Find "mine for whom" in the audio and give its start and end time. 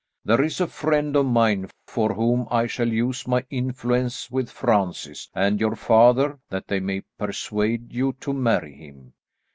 1.27-2.47